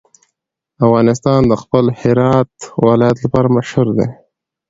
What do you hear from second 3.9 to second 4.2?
دی.